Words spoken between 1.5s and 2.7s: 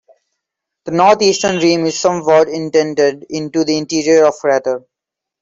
rim is somewhat